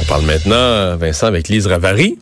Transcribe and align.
On 0.00 0.04
parle 0.06 0.24
maintenant, 0.26 0.96
Vincent, 0.96 1.26
avec 1.26 1.48
Lise 1.48 1.66
Ravary. 1.66 2.18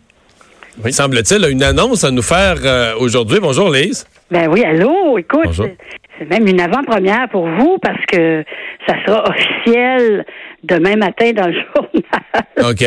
Il 0.85 0.93
semble-t-il 0.93 1.45
a 1.45 1.49
une 1.49 1.63
annonce 1.63 2.05
à 2.05 2.11
nous 2.11 2.23
faire 2.23 2.57
euh, 2.65 2.95
aujourd'hui. 2.99 3.39
Bonjour 3.41 3.71
Lise. 3.71 4.07
Ben 4.31 4.49
oui, 4.51 4.63
allô, 4.65 5.17
écoute, 5.19 5.41
Bonjour. 5.45 5.67
c'est- 5.67 5.77
c'est 6.19 6.31
même 6.31 6.47
une 6.47 6.61
avant-première 6.61 7.29
pour 7.31 7.47
vous 7.47 7.79
parce 7.83 8.05
que 8.11 8.43
ça 8.87 8.95
sera 9.05 9.25
officiel 9.29 10.25
demain 10.65 10.97
matin 10.97 11.33
dans 11.33 11.47
le 11.47 11.53
journal. 11.75 12.71
OK. 12.71 12.85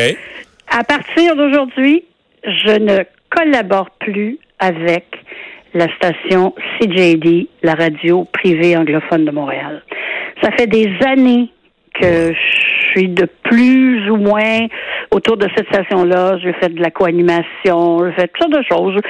À 0.68 0.84
partir 0.84 1.36
d'aujourd'hui, 1.36 2.04
je 2.44 2.78
ne 2.78 2.98
collabore 3.30 3.90
plus 4.00 4.38
avec 4.58 5.04
la 5.74 5.86
station 5.96 6.54
CJD, 6.80 7.48
la 7.62 7.74
radio 7.74 8.24
privée 8.32 8.76
anglophone 8.76 9.24
de 9.24 9.30
Montréal. 9.30 9.82
Ça 10.42 10.50
fait 10.52 10.66
des 10.66 10.88
années 11.06 11.48
que 12.00 12.32
je 12.32 12.69
suis 12.90 13.08
de 13.08 13.26
plus 13.44 14.10
ou 14.10 14.16
moins 14.16 14.66
autour 15.10 15.36
de 15.36 15.48
cette 15.56 15.66
station-là. 15.68 16.38
J'ai 16.42 16.52
fait 16.54 16.68
de 16.68 16.80
la 16.80 16.90
co-animation, 16.90 18.04
j'ai 18.06 18.12
fait 18.12 18.28
toutes 18.28 18.42
sortes 18.52 18.52
de 18.52 18.64
choses. 18.68 19.00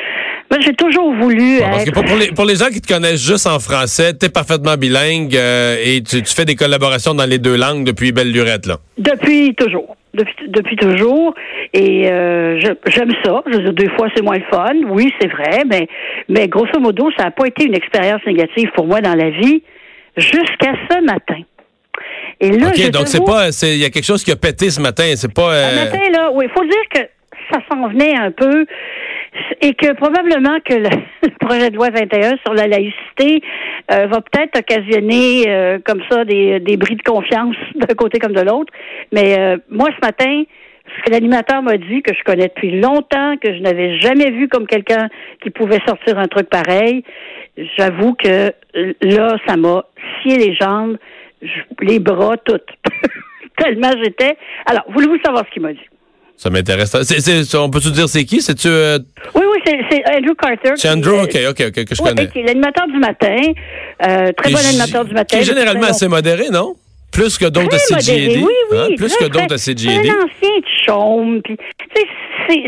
Moi, 0.50 0.60
j'ai 0.60 0.74
toujours 0.74 1.12
voulu 1.14 1.58
Bon, 1.58 1.64
parce 1.70 1.84
que 1.84 1.88
être... 1.90 1.94
pour, 1.94 2.04
pour 2.04 2.16
les, 2.16 2.32
pour 2.32 2.44
les 2.44 2.56
gens 2.56 2.66
qui 2.66 2.80
te 2.80 2.92
connaissent 2.92 3.24
juste 3.24 3.46
en 3.46 3.58
français, 3.58 4.12
tu 4.18 4.26
es 4.26 4.28
parfaitement 4.28 4.76
bilingue 4.76 5.36
euh, 5.36 5.76
et 5.84 6.02
tu, 6.02 6.22
tu 6.22 6.34
fais 6.34 6.44
des 6.44 6.56
collaborations 6.56 7.14
dans 7.14 7.26
les 7.28 7.38
deux 7.38 7.56
langues 7.56 7.84
depuis 7.84 8.12
belle 8.12 8.32
lurette, 8.32 8.66
là. 8.66 8.76
Depuis 8.98 9.54
toujours. 9.54 9.96
Depuis, 10.12 10.34
depuis 10.48 10.74
toujours. 10.76 11.34
Et 11.72 12.10
euh, 12.10 12.58
je- 12.60 12.90
j'aime 12.90 13.12
ça. 13.24 13.42
Je 13.46 13.56
veux 13.58 13.62
dire, 13.62 13.72
deux 13.74 13.90
fois, 13.96 14.08
c'est 14.14 14.22
moins 14.22 14.38
le 14.38 14.44
fun. 14.50 14.74
Oui, 14.88 15.12
c'est 15.20 15.28
vrai. 15.30 15.62
Mais, 15.70 15.86
mais 16.28 16.48
grosso 16.48 16.80
modo, 16.80 17.10
ça 17.16 17.24
n'a 17.26 17.30
pas 17.30 17.46
été 17.46 17.64
une 17.66 17.76
expérience 17.76 18.20
négative 18.26 18.70
pour 18.74 18.86
moi 18.88 19.00
dans 19.00 19.14
la 19.14 19.30
vie 19.30 19.62
jusqu'à 20.16 20.72
ce 20.90 21.04
matin. 21.04 21.40
Et 22.40 22.50
là, 22.50 22.72
je 22.74 22.86
OK, 22.86 22.90
donc 22.90 23.08
c'est 23.08 23.24
pas. 23.24 23.48
Il 23.62 23.78
y 23.78 23.84
a 23.84 23.90
quelque 23.90 24.04
chose 24.04 24.24
qui 24.24 24.32
a 24.32 24.36
pété 24.36 24.70
ce 24.70 24.80
matin. 24.80 25.04
C'est 25.14 25.32
pas. 25.32 25.50
un 25.50 25.54
euh, 25.54 25.84
matin, 25.84 26.10
là, 26.12 26.30
oui, 26.32 26.46
il 26.48 26.50
faut 26.50 26.64
dire 26.64 26.88
que 26.92 27.00
ça 27.52 27.60
s'en 27.68 27.88
venait 27.88 28.16
un 28.16 28.30
peu 28.30 28.66
et 29.60 29.74
que 29.74 29.92
probablement 29.92 30.58
que 30.64 30.74
le, 30.74 30.88
projet 31.40 31.70
de 31.70 31.76
loi 31.76 31.90
21 31.90 32.36
sur 32.44 32.54
la 32.54 32.66
laïcité 32.66 33.42
euh, 33.92 34.06
va 34.06 34.20
peut-être 34.20 34.58
occasionner 34.58 35.44
euh, 35.48 35.78
comme 35.84 36.02
ça 36.10 36.24
des, 36.24 36.60
des 36.60 36.76
bris 36.76 36.96
de 36.96 37.02
confiance 37.02 37.56
d'un 37.74 37.94
côté 37.94 38.18
comme 38.18 38.32
de 38.32 38.40
l'autre. 38.40 38.72
Mais 39.12 39.38
euh, 39.38 39.56
moi, 39.70 39.88
ce 40.00 40.06
matin, 40.06 40.42
ce 40.96 41.02
que 41.04 41.10
l'animateur 41.10 41.62
m'a 41.62 41.76
dit, 41.76 42.02
que 42.02 42.14
je 42.14 42.22
connais 42.24 42.48
depuis 42.48 42.80
longtemps, 42.80 43.36
que 43.36 43.54
je 43.54 43.60
n'avais 43.60 43.98
jamais 44.00 44.30
vu 44.30 44.48
comme 44.48 44.66
quelqu'un 44.66 45.08
qui 45.42 45.50
pouvait 45.50 45.80
sortir 45.86 46.18
un 46.18 46.26
truc 46.26 46.48
pareil, 46.48 47.04
j'avoue 47.78 48.14
que 48.14 48.52
là, 49.02 49.36
ça 49.46 49.56
m'a 49.56 49.84
scié 50.22 50.38
les 50.38 50.54
jambes, 50.54 50.96
les 51.80 51.98
bras, 51.98 52.36
toutes. 52.44 52.66
Tellement 53.56 53.90
j'étais. 54.02 54.36
Alors, 54.66 54.84
voulez-vous 54.92 55.18
savoir 55.24 55.44
ce 55.46 55.52
qu'il 55.52 55.62
m'a 55.62 55.72
dit? 55.72 55.80
Ça 56.36 56.48
m'intéresse. 56.48 56.90
C'est- 57.02 57.20
c'est- 57.20 57.54
on 57.58 57.68
peut-tu 57.68 57.90
dire 57.90 58.08
c'est 58.08 58.24
qui? 58.24 58.40
C'est-tu. 58.40 58.68
euh, 58.68 58.98
Oui, 59.34 59.42
oui, 59.52 59.58
c'est, 59.66 59.78
c'est 59.90 60.02
Andrew 60.16 60.34
Carter. 60.34 60.72
c'est 60.76 60.88
Andrew? 60.88 61.10
euh, 61.16 61.24
OK, 61.24 61.36
OK, 61.50 61.64
OK, 61.68 61.84
que 61.84 61.94
je 61.94 62.02
connais. 62.02 62.28
qui 62.28 62.38
est 62.38 62.42
l'animateur 62.44 62.86
du 62.86 62.98
matin. 62.98 63.36
Euh, 64.06 64.32
très 64.32 64.50
bon 64.50 64.58
animateur 64.58 65.04
du 65.04 65.12
matin. 65.12 65.36
Qui 65.36 65.42
est 65.42 65.46
généralement 65.46 65.88
assez 65.88 66.08
modéré, 66.08 66.48
non? 66.50 66.74
Plus 67.12 67.36
que 67.36 67.46
d'autres 67.46 67.74
à 67.74 67.78
CGD. 67.78 68.38
Oui, 68.38 68.46
oui. 68.70 68.78
hein? 68.78 68.86
Plus 68.96 69.14
que 69.16 69.24
d'autres 69.24 69.52
à 69.52 69.58
C'est 69.58 69.76
CGD. 69.78 70.08
un 70.08 70.12
ancien 70.24 70.58
de 70.58 70.86
chaume. 70.86 71.42
Puis, 71.42 71.56
tu 71.58 71.86
sais, 71.94 72.06
c'est, 72.48 72.62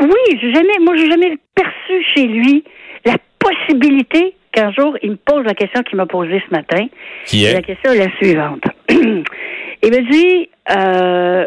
oui, 0.00 0.38
j'ai 0.40 0.52
jamais, 0.52 0.78
moi, 0.80 0.94
j'ai 0.96 1.10
jamais 1.10 1.36
perçu 1.54 2.04
chez 2.14 2.26
lui 2.26 2.62
la 3.04 3.16
possibilité 3.38 4.34
qu'un 4.54 4.72
jour, 4.72 4.96
il 5.02 5.12
me 5.12 5.16
pose 5.16 5.44
la 5.44 5.54
question 5.54 5.82
qu'il 5.82 5.96
m'a 5.96 6.06
posée 6.06 6.42
ce 6.48 6.54
matin. 6.54 6.86
Qui 7.26 7.44
Et 7.44 7.48
est? 7.48 7.54
La 7.54 7.62
question 7.62 7.92
est 7.92 7.98
la 7.98 8.16
suivante. 8.16 8.62
il 8.88 9.90
me 9.90 10.10
dit, 10.10 10.48
euh, 10.70 11.46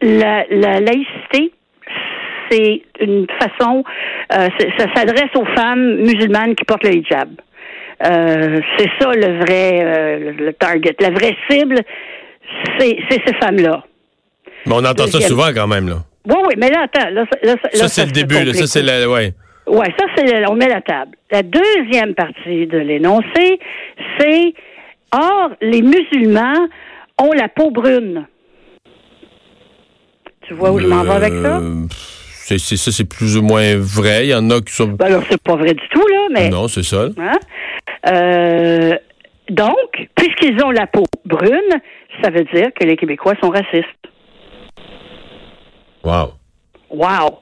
la, 0.00 0.44
la 0.50 0.80
laïcité, 0.80 1.52
c'est 2.50 2.82
une 3.00 3.26
façon, 3.40 3.84
euh, 4.32 4.48
ça 4.78 4.86
s'adresse 4.94 5.30
aux 5.36 5.46
femmes 5.56 5.96
musulmanes 5.96 6.54
qui 6.54 6.64
portent 6.64 6.84
le 6.84 6.94
hijab. 6.96 7.30
Euh, 8.04 8.60
c'est 8.76 8.88
ça 9.00 9.10
le 9.12 9.38
vrai 9.44 9.80
euh, 9.84 10.32
le- 10.36 10.52
target. 10.54 10.96
La 11.00 11.10
vraie 11.10 11.36
cible, 11.48 11.76
c'est 12.78 12.96
ces 13.10 13.34
femmes-là. 13.40 13.84
Mais 14.66 14.72
on 14.74 14.84
entend 14.84 15.06
ça 15.06 15.20
souvent 15.20 15.48
quand 15.54 15.66
même, 15.68 15.88
là. 15.88 15.96
Oui, 16.28 16.36
oui, 16.48 16.54
mais 16.56 16.68
là, 16.70 16.82
attends. 16.84 17.10
Là, 17.10 17.24
ça- 17.32 17.38
là, 17.46 17.54
ça- 17.62 17.70
Ça, 17.72 17.82
là, 17.84 17.88
c'est 17.88 18.06
le 18.06 18.12
début, 18.12 18.44
là. 18.44 18.52
Ça, 18.54 18.66
c'est 18.66 18.82
la. 18.82 19.08
Ouais. 19.08 19.32
Oui, 19.66 19.86
ça, 19.98 20.06
c'est 20.16 20.46
on 20.48 20.54
met 20.54 20.68
la 20.68 20.80
table. 20.80 21.16
La 21.30 21.42
deuxième 21.42 22.14
partie 22.14 22.66
de 22.66 22.78
l'énoncé, 22.78 23.58
c'est 24.18 24.54
Or, 25.14 25.50
les 25.60 25.82
musulmans 25.82 26.68
ont 27.20 27.32
la 27.32 27.48
peau 27.48 27.70
brune. 27.70 28.26
Tu 30.48 30.54
vois 30.54 30.72
où 30.72 30.78
je 30.78 30.86
m'en 30.86 31.02
vais 31.04 31.10
avec 31.10 31.32
ça? 31.34 31.58
Euh, 31.58 31.84
c'est, 31.90 32.58
c'est- 32.58 32.76
ça, 32.76 32.90
c'est 32.90 33.04
plus 33.08 33.36
ou 33.36 33.42
moins 33.42 33.76
vrai. 33.76 34.26
Il 34.26 34.30
y 34.30 34.34
en 34.34 34.48
a 34.50 34.60
qui 34.60 34.72
sont. 34.72 34.88
Ben 34.88 35.06
alors, 35.06 35.22
c'est 35.30 35.40
pas 35.42 35.54
vrai 35.56 35.74
du 35.74 35.88
tout, 35.90 36.06
là, 36.06 36.26
mais. 36.30 36.48
Non, 36.48 36.66
c'est 36.66 36.82
ça. 36.82 37.08
Hein? 37.18 37.38
Euh, 38.10 38.96
donc, 39.50 40.08
puisqu'ils 40.16 40.62
ont 40.64 40.70
la 40.70 40.86
peau 40.86 41.04
brune, 41.26 41.80
ça 42.22 42.30
veut 42.30 42.44
dire 42.52 42.68
que 42.74 42.84
les 42.86 42.96
Québécois 42.96 43.34
sont 43.42 43.50
racistes. 43.50 43.86
Wow. 46.02 46.32
Wow! 46.90 47.38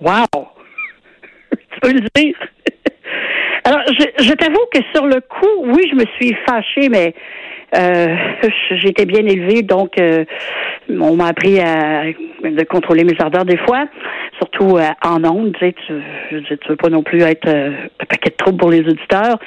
Wow! 0.00 0.45
Peux 1.80 1.92
le 1.92 2.00
dire? 2.14 2.36
Alors, 3.64 3.82
je, 3.88 4.24
je 4.24 4.32
t'avoue 4.32 4.64
que 4.72 4.80
sur 4.94 5.06
le 5.06 5.20
coup, 5.20 5.64
oui, 5.64 5.88
je 5.90 5.96
me 5.96 6.04
suis 6.16 6.36
fâchée, 6.46 6.88
mais 6.88 7.14
euh, 7.76 8.16
j'étais 8.70 9.06
bien 9.06 9.26
élevée, 9.26 9.62
donc 9.62 9.98
euh, 9.98 10.24
on 10.88 11.16
m'a 11.16 11.26
appris 11.26 11.58
à 11.58 12.04
de 12.44 12.64
contrôler 12.64 13.02
mes 13.02 13.16
ardeurs 13.18 13.44
des 13.44 13.56
fois, 13.56 13.86
surtout 14.38 14.76
euh, 14.76 14.86
en 15.04 15.24
ondes. 15.24 15.52
Tu 15.58 15.66
sais, 15.66 15.74
tu, 15.86 16.42
tu 16.42 16.68
veux 16.68 16.76
pas 16.76 16.90
non 16.90 17.02
plus 17.02 17.22
être 17.22 17.48
euh, 17.48 17.72
un 18.00 18.04
paquet 18.04 18.30
de 18.30 18.36
troubles 18.36 18.58
pour 18.58 18.70
les 18.70 18.80
auditeurs, 18.80 19.38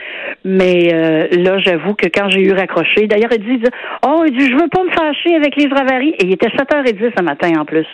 mais 0.44 0.90
euh, 0.94 1.28
là, 1.32 1.60
j'avoue 1.60 1.94
que 1.94 2.08
quand 2.08 2.30
j'ai 2.30 2.42
eu 2.42 2.52
raccroché, 2.52 3.08
d'ailleurs, 3.08 3.32
il 3.32 3.44
dit, 3.44 3.64
oh, 4.06 4.24
il 4.28 4.38
dit, 4.38 4.50
je 4.50 4.56
veux 4.56 4.70
pas 4.70 4.84
me 4.84 4.92
fâcher 4.92 5.36
avec 5.36 5.56
les 5.56 5.68
Ravary, 5.68 6.10
et 6.20 6.26
il 6.26 6.34
était 6.34 6.50
7h10 6.50 7.12
ce 7.18 7.24
matin 7.24 7.52
en 7.60 7.66
plus. 7.66 7.88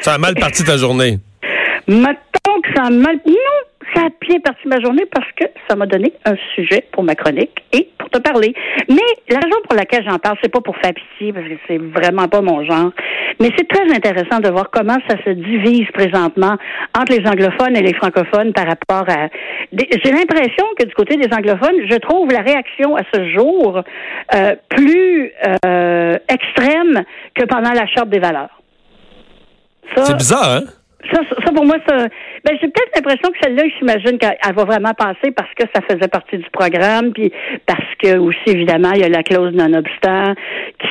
Ça 0.00 0.14
a 0.14 0.18
mal 0.18 0.34
parti 0.34 0.62
ta 0.64 0.76
journée. 0.76 1.18
Mettons 1.88 2.60
que 2.62 2.68
ça 2.76 2.84
a. 2.84 2.90
Non, 2.90 3.08
ça 3.94 4.02
a 4.02 4.08
bien 4.20 4.40
parti 4.40 4.68
ma 4.68 4.78
journée 4.80 5.06
parce 5.10 5.30
que 5.32 5.44
ça 5.68 5.74
m'a 5.74 5.86
donné 5.86 6.12
un 6.26 6.34
sujet 6.54 6.84
pour 6.92 7.02
ma 7.02 7.14
chronique 7.14 7.64
et 7.72 7.88
pour 7.98 8.10
te 8.10 8.18
parler. 8.18 8.54
Mais 8.88 8.96
la 9.30 9.38
raison 9.38 9.56
pour 9.66 9.74
laquelle 9.74 10.04
j'en 10.06 10.18
parle, 10.18 10.36
c'est 10.42 10.52
pas 10.52 10.60
pour 10.60 10.76
faire 10.76 10.92
pitié 10.92 11.32
parce 11.32 11.46
que 11.46 11.54
c'est 11.66 11.78
vraiment 11.78 12.28
pas 12.28 12.42
mon 12.42 12.62
genre. 12.64 12.90
Mais 13.40 13.50
c'est 13.56 13.66
très 13.68 13.90
intéressant 13.94 14.40
de 14.40 14.50
voir 14.50 14.68
comment 14.70 14.98
ça 15.08 15.16
se 15.24 15.30
divise 15.30 15.86
présentement 15.94 16.56
entre 16.94 17.12
les 17.18 17.26
anglophones 17.26 17.76
et 17.76 17.82
les 17.82 17.94
francophones 17.94 18.52
par 18.52 18.66
rapport 18.66 19.08
à. 19.08 19.28
J'ai 19.72 20.12
l'impression 20.12 20.66
que 20.78 20.84
du 20.84 20.94
côté 20.94 21.16
des 21.16 21.34
anglophones, 21.34 21.88
je 21.88 21.96
trouve 21.96 22.30
la 22.30 22.40
réaction 22.40 22.96
à 22.96 23.02
ce 23.14 23.30
jour 23.30 23.82
euh, 24.34 24.54
plus 24.68 25.32
euh, 25.64 26.18
extrême 26.28 27.02
que 27.34 27.44
pendant 27.46 27.72
la 27.72 27.86
charte 27.86 28.10
des 28.10 28.18
valeurs. 28.18 28.50
C'est 29.96 30.16
bizarre, 30.16 30.50
hein? 30.50 30.64
Ça, 31.12 31.20
ça, 31.28 31.36
ça, 31.44 31.52
pour 31.52 31.64
moi, 31.64 31.76
ça, 31.88 32.08
ben, 32.44 32.56
j'ai 32.60 32.68
peut-être 32.68 32.90
l'impression 32.94 33.30
que 33.30 33.38
celle-là, 33.40 33.62
je 33.66 33.78
s'imagine 33.78 34.18
qu'elle 34.18 34.36
elle 34.44 34.54
va 34.54 34.64
vraiment 34.64 34.92
passer 34.94 35.30
parce 35.30 35.52
que 35.54 35.64
ça 35.72 35.80
faisait 35.88 36.08
partie 36.08 36.38
du 36.38 36.50
programme, 36.50 37.12
puis 37.12 37.32
parce 37.66 37.94
que 38.02 38.18
aussi, 38.18 38.38
évidemment, 38.46 38.90
il 38.94 39.00
y 39.00 39.04
a 39.04 39.08
la 39.08 39.22
clause 39.22 39.54
non-obstant 39.54 40.34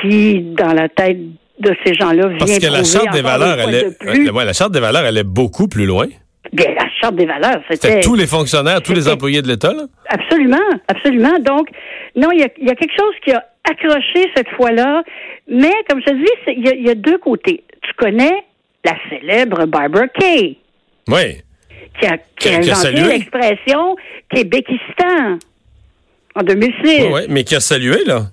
qui, 0.00 0.40
dans 0.40 0.72
la 0.72 0.88
tête 0.88 1.18
de 1.60 1.76
ces 1.84 1.92
gens-là, 1.94 2.28
vient 2.28 2.38
Parce 2.38 2.58
que 2.58 2.72
la 2.72 2.84
charte 2.84 3.12
des 3.12 3.22
valeurs, 3.22 3.58
elle 3.60 3.74
est, 3.74 4.24
de 4.24 4.28
euh, 4.28 4.32
ouais, 4.32 4.44
la 4.44 4.52
charte 4.52 4.72
des 4.72 4.80
valeurs, 4.80 5.04
elle 5.04 5.18
est 5.18 5.24
beaucoup 5.24 5.68
plus 5.68 5.84
loin. 5.84 6.06
Bien, 6.52 6.74
la 6.74 6.88
charte 7.00 7.16
des 7.16 7.26
valeurs, 7.26 7.60
C'était 7.70 8.00
tous 8.00 8.14
les 8.14 8.26
fonctionnaires, 8.26 8.80
tous 8.80 8.94
les 8.94 9.08
employés 9.08 9.42
de 9.42 9.48
l'État, 9.48 9.74
là. 9.74 9.82
Absolument, 10.08 10.56
absolument. 10.88 11.38
Donc, 11.40 11.68
non, 12.16 12.30
il 12.32 12.40
y 12.40 12.44
a, 12.44 12.48
y 12.60 12.70
a 12.70 12.74
quelque 12.74 12.94
chose 12.98 13.14
qui 13.22 13.32
a 13.32 13.44
accroché 13.70 14.30
cette 14.34 14.48
fois-là, 14.56 15.02
mais 15.46 15.72
comme 15.90 16.00
je 16.00 16.06
te 16.06 16.14
dis, 16.14 16.60
y, 16.60 16.78
il 16.78 16.86
y 16.86 16.90
a 16.90 16.94
deux 16.94 17.18
côtés. 17.18 17.64
Tu 17.82 17.92
connais 17.94 18.44
la 18.84 18.94
célèbre 19.08 19.66
Barbara 19.66 20.08
Kay. 20.08 20.56
Oui. 21.08 21.42
qui 22.00 22.06
a, 22.06 22.18
qui 22.36 22.48
a 22.48 22.60
Qui 22.60 22.70
a 22.70 22.74
inventé 22.74 23.18
l'expression 23.18 23.96
Québékistan 24.30 25.38
en 26.34 26.42
2006. 26.42 26.84
Ouais, 26.84 27.12
ouais, 27.12 27.26
mais 27.28 27.44
qui 27.44 27.54
a 27.54 27.60
salué, 27.60 28.04
là. 28.04 28.26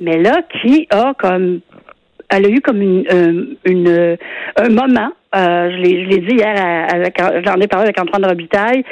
Mais 0.00 0.18
là, 0.18 0.40
qui 0.62 0.86
a 0.90 1.12
comme 1.18 1.60
elle 2.30 2.46
a 2.46 2.48
eu 2.48 2.60
comme 2.60 2.80
une, 2.80 3.04
euh, 3.12 3.44
une 3.64 4.16
un 4.56 4.68
moment. 4.68 5.10
Euh, 5.34 5.70
je 5.70 5.76
l'ai 5.76 6.18
dit 6.18 6.36
hier, 6.36 6.86
avec, 6.92 7.16
j'en 7.18 7.60
ai 7.60 7.66
parlé 7.66 7.84
avec 7.84 8.00
Antoine 8.00 8.24
Robitaille. 8.24 8.84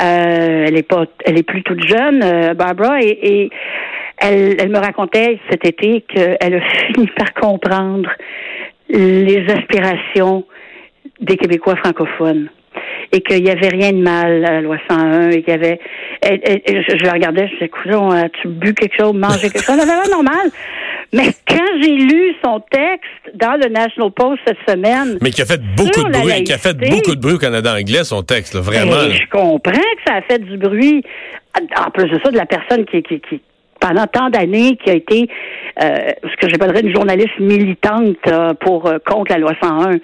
Euh, 0.00 0.64
elle 0.66 0.76
est 0.76 0.88
pas, 0.88 1.04
elle 1.24 1.38
est 1.38 1.42
plus 1.42 1.62
toute 1.62 1.86
jeune, 1.86 2.20
Barbara, 2.54 3.00
et, 3.00 3.18
et 3.22 3.50
elle, 4.18 4.56
elle 4.58 4.70
me 4.70 4.78
racontait 4.78 5.38
cet 5.50 5.66
été 5.66 6.02
qu'elle 6.02 6.54
a 6.54 6.60
fini 6.86 7.06
par 7.16 7.34
comprendre 7.34 8.10
les 8.88 9.46
aspirations 9.48 10.44
des 11.20 11.36
Québécois 11.36 11.76
francophones 11.76 12.48
et 13.12 13.20
qu'il 13.20 13.42
n'y 13.44 13.50
avait 13.50 13.68
rien 13.68 13.92
de 13.92 14.02
mal 14.02 14.44
à 14.44 14.52
la 14.52 14.60
loi 14.60 14.76
101 14.88 15.30
et 15.30 15.42
qu'il 15.42 15.52
y 15.52 15.56
avait 15.56 15.80
je, 16.22 17.04
la 17.04 17.12
regardais, 17.12 17.48
je 17.48 17.66
disais, 17.66 18.24
as-tu 18.24 18.48
bu 18.48 18.74
quelque 18.74 18.96
chose, 18.98 19.14
mangé 19.14 19.50
quelque 19.50 19.64
chose? 19.64 19.78
C'était 19.78 20.10
normal. 20.10 20.50
Mais 21.12 21.28
quand 21.46 21.80
j'ai 21.80 21.92
lu 21.92 22.34
son 22.44 22.60
texte 22.70 23.34
dans 23.34 23.54
le 23.60 23.68
National 23.68 24.10
Post 24.10 24.40
cette 24.46 24.58
semaine. 24.68 25.18
Mais 25.20 25.30
qui 25.30 25.42
a 25.42 25.44
fait 25.44 25.60
beaucoup 25.76 26.02
de 26.04 26.10
bruit, 26.10 26.44
qui 26.44 26.52
a 26.52 26.58
fait 26.58 26.76
beaucoup 26.76 27.14
de 27.14 27.20
bruit 27.20 27.34
au 27.34 27.38
Canada 27.38 27.74
anglais, 27.74 28.04
son 28.04 28.22
texte, 28.22 28.56
vraiment. 28.56 28.92
Ben, 28.92 29.12
je 29.12 29.30
comprends 29.30 29.72
que 29.72 30.02
ça 30.06 30.14
a 30.14 30.22
fait 30.22 30.38
du 30.38 30.56
bruit. 30.56 31.02
En 31.76 31.90
plus 31.90 32.10
de 32.10 32.18
ça, 32.24 32.30
de 32.30 32.36
la 32.36 32.46
personne 32.46 32.84
qui, 32.84 33.00
qui, 33.02 33.20
qui 33.20 33.40
pendant 33.84 34.06
tant 34.06 34.30
d'années, 34.30 34.76
qui 34.76 34.90
a 34.90 34.94
été 34.94 35.28
euh, 35.82 36.10
ce 36.22 36.36
que 36.40 36.48
j'appellerais 36.48 36.80
une 36.80 36.94
journaliste 36.94 37.38
militante 37.38 38.16
euh, 38.28 38.54
pour 38.54 38.86
euh, 38.86 38.98
contre 39.04 39.32
la 39.32 39.38
loi 39.38 39.52
101. 39.62 39.98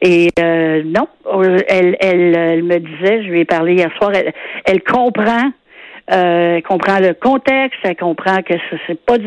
Et 0.00 0.28
euh, 0.38 0.82
non, 0.84 1.08
elle, 1.68 1.96
elle, 2.00 2.34
elle, 2.34 2.62
me 2.62 2.78
disait, 2.78 3.22
je 3.24 3.28
lui 3.28 3.40
ai 3.40 3.44
parlé 3.44 3.74
hier 3.74 3.90
soir, 3.98 4.12
elle, 4.14 4.32
elle 4.64 4.82
comprend, 4.82 5.50
elle 6.06 6.62
comprend 6.62 7.00
le 7.00 7.12
contexte, 7.12 7.78
elle 7.82 7.96
comprend 7.96 8.40
que 8.42 8.54
c'est 8.86 9.04
pas 9.04 9.18
du 9.18 9.26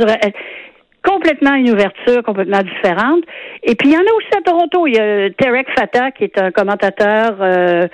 complètement 1.03 1.55
une 1.55 1.71
ouverture 1.71 2.21
complètement 2.23 2.61
différente. 2.61 3.23
Et 3.63 3.75
puis 3.75 3.89
il 3.89 3.93
y 3.93 3.97
en 3.97 4.01
a 4.01 4.13
aussi 4.17 4.27
à 4.37 4.41
Toronto. 4.41 4.85
Il 4.85 4.95
y 4.95 4.99
a 4.99 5.29
Terek 5.31 5.67
Fatah 5.75 6.11
qui 6.11 6.25
est 6.25 6.37
un 6.37 6.51
commentateur 6.51 7.37
euh, 7.41 7.87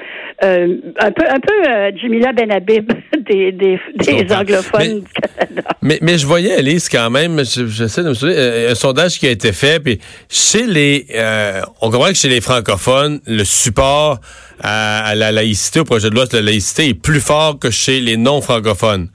euh, 0.44 0.76
un 1.00 1.12
peu 1.12 1.24
un 1.30 1.40
peu 1.40 1.70
euh, 1.70 1.92
Jimila 1.96 2.34
Benhabib 2.34 2.92
des, 3.20 3.52
des, 3.54 3.80
des 3.96 4.34
anglophones 4.34 5.04
mais, 5.82 6.00
Mais, 6.02 6.18
je 6.18 6.28
voyais 6.28 6.56
Alice 6.56 6.90
quand 6.90 7.10
même. 7.10 7.40
J'essaie 7.46 8.04
de 8.04 8.10
me 8.10 8.14
souvenir 8.14 8.72
un 8.72 8.76
sondage 8.76 9.20
qui 9.20 9.28
a 9.28 9.32
été 9.32 9.54
fait. 9.54 9.82
Puis 9.82 10.00
chez 10.30 10.66
les, 10.66 11.08
on 11.82 11.90
comprend 11.90 12.10
que 12.10 12.16
chez 12.16 12.30
les 12.30 12.42
francophones, 12.42 13.22
le 13.26 13.44
support 13.46 14.20
à, 14.62 15.14
la 15.16 15.32
laïcité, 15.32 15.80
au 15.80 15.86
projet 15.86 16.10
de 16.10 16.16
loi 16.16 16.26
sur 16.26 16.38
la 16.38 16.44
laïcité, 16.44 16.90
est 16.90 16.94
plus 16.94 17.22
fort 17.22 17.58
que 17.60 17.70
chez 17.70 18.02
les 18.02 18.18
non 18.18 18.42
francophones. 18.42 19.10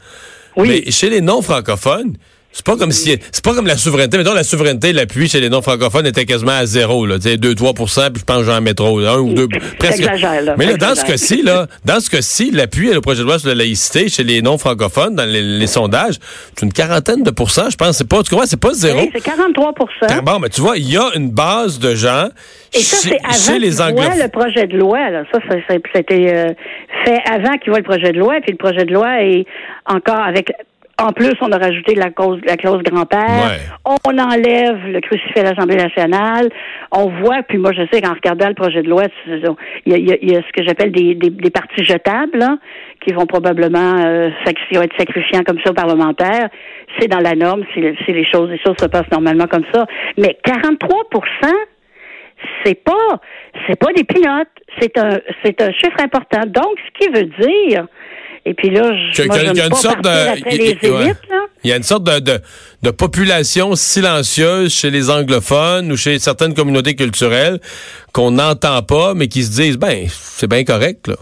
Oui. 0.56 0.68
Mais 0.68 0.90
chez 0.90 1.10
les 1.10 1.20
non 1.20 1.42
francophones, 1.42 2.16
c'est 2.52 2.64
pas 2.64 2.76
comme 2.76 2.92
si 2.92 3.18
c'est 3.32 3.44
pas 3.44 3.54
comme 3.54 3.66
la 3.66 3.76
souveraineté. 3.76 4.18
Mettons 4.18 4.34
la 4.34 4.44
souveraineté, 4.44 4.92
l'appui 4.92 5.28
chez 5.28 5.40
les 5.40 5.48
non 5.48 5.62
francophones 5.62 6.06
était 6.06 6.26
quasiment 6.26 6.52
à 6.52 6.66
zéro, 6.66 7.06
là. 7.06 7.16
2-3% 7.16 8.10
puis 8.10 8.20
je 8.20 8.24
pense 8.24 8.42
genre 8.42 8.54
un 8.54 8.60
métro, 8.60 8.98
un 9.00 9.18
ou 9.18 9.32
deux. 9.32 9.48
Presque. 9.78 10.04
Mais 10.58 10.66
là, 10.66 10.76
dans 10.76 10.94
ce 10.94 11.04
cas-ci, 11.04 11.42
là, 11.42 11.66
dans 11.84 12.00
ce 12.00 12.10
cas-ci, 12.10 12.50
l'appui 12.50 12.90
à 12.90 12.94
le 12.94 13.00
projet 13.00 13.20
de 13.20 13.26
loi 13.26 13.38
sur 13.38 13.48
la 13.48 13.54
laïcité 13.54 14.08
chez 14.08 14.22
les 14.22 14.42
non 14.42 14.58
francophones, 14.58 15.14
dans 15.14 15.24
les, 15.24 15.66
sondages, 15.66 16.16
c'est 16.54 16.66
une 16.66 16.72
quarantaine 16.72 17.22
de 17.22 17.30
pourcents, 17.30 17.70
je 17.70 17.76
pense. 17.76 17.96
C'est 17.96 18.08
pas, 18.08 18.22
tu 18.22 18.34
vois, 18.34 18.46
c'est 18.46 18.60
pas 18.60 18.72
zéro? 18.74 19.00
Oui, 19.00 19.10
c'est 19.14 19.22
43 19.22 19.72
Bon, 20.22 20.38
mais 20.38 20.48
tu 20.48 20.60
vois, 20.60 20.76
il 20.76 20.90
y 20.90 20.96
a 20.96 21.10
une 21.14 21.30
base 21.30 21.78
de 21.78 21.94
gens. 21.94 22.28
Et 22.74 22.80
ça, 22.80 22.96
c'est 22.96 23.18
avant 23.24 23.58
les 23.58 23.80
anglophones. 23.80 24.18
le 24.18 24.28
projet 24.28 24.66
de 24.66 24.76
loi, 24.76 25.10
là. 25.10 25.24
Ça, 25.32 25.38
ça, 25.48 25.56
ça, 25.68 25.74
a 25.94 25.98
été 25.98 26.34
euh, 26.34 26.52
fait 27.04 27.20
avant 27.30 27.56
qu'il 27.58 27.70
voit 27.70 27.78
le 27.78 27.84
projet 27.84 28.12
de 28.12 28.18
loi, 28.18 28.36
puis 28.42 28.52
le 28.52 28.58
projet 28.58 28.84
de 28.84 28.92
loi 28.92 29.22
est 29.22 29.46
encore 29.86 30.20
avec 30.20 30.52
en 31.02 31.12
plus, 31.12 31.32
on 31.40 31.50
a 31.50 31.58
rajouté 31.58 31.94
la, 31.94 32.10
cause, 32.10 32.38
la 32.46 32.56
clause 32.56 32.82
grand-père. 32.82 33.58
On 33.84 34.18
enlève 34.18 34.86
le 34.86 35.00
crucifix 35.00 35.40
à 35.40 35.42
l'Assemblée 35.42 35.76
nationale. 35.76 36.48
On 36.92 37.08
voit, 37.08 37.42
puis 37.42 37.58
moi, 37.58 37.72
je 37.72 37.82
sais 37.92 38.00
qu'en 38.00 38.14
regardant 38.14 38.48
le 38.48 38.54
projet 38.54 38.82
de 38.82 38.88
loi, 38.88 39.04
il 39.86 39.92
y 39.92 40.36
a, 40.36 40.42
ce 40.42 40.52
que 40.52 40.64
j'appelle 40.64 40.92
des, 40.92 41.14
des, 41.14 41.50
partis 41.50 41.84
jetables, 41.84 42.46
qui 43.04 43.12
vont 43.12 43.26
probablement 43.26 43.96
euh, 43.98 44.30
être 44.46 44.96
sacrifiants 44.96 45.42
comme 45.44 45.58
ça 45.64 45.70
aux 45.70 45.74
parlementaires. 45.74 46.48
C'est 46.98 47.08
dans 47.08 47.20
la 47.20 47.34
norme, 47.34 47.64
c'est 47.74 48.12
les 48.12 48.24
choses, 48.24 48.48
les 48.50 48.60
choses 48.64 48.76
se 48.78 48.86
passent 48.86 49.10
normalement 49.10 49.46
comme 49.46 49.64
ça. 49.72 49.86
Mais 50.18 50.38
43 50.44 51.04
c'est 52.64 52.82
pas 52.82 53.20
c'est 53.66 53.78
pas 53.78 53.92
des 53.92 54.04
pilotes, 54.04 54.48
c'est 54.80 54.96
un 54.98 55.18
c'est 55.44 55.60
un 55.62 55.72
chiffre 55.72 56.00
important. 56.02 56.42
Donc 56.46 56.76
ce 56.86 57.04
qui 57.04 57.12
veut 57.12 57.26
dire 57.40 57.86
et 58.44 58.54
puis 58.54 58.70
là, 58.70 58.92
je, 59.12 59.22
moi, 59.22 59.36
il 59.38 59.56
y 59.56 59.60
a 59.60 59.66
une 59.66 59.74
sorte 59.74 60.02
de, 60.02 60.10
Il 61.64 61.70
y 61.70 61.72
a 61.72 61.76
une 61.76 61.82
sorte 61.82 62.04
de, 62.04 62.40
de, 62.82 62.90
population 62.90 63.76
silencieuse 63.76 64.74
chez 64.74 64.90
les 64.90 65.10
anglophones 65.10 65.92
ou 65.92 65.96
chez 65.96 66.18
certaines 66.18 66.54
communautés 66.54 66.96
culturelles 66.96 67.60
qu'on 68.12 68.32
n'entend 68.32 68.82
pas, 68.82 69.14
mais 69.14 69.28
qui 69.28 69.42
se 69.42 69.60
disent, 69.60 69.78
ben, 69.78 70.06
c'est 70.08 70.50
bien 70.50 70.64
correct, 70.64 71.08
là. 71.08 71.14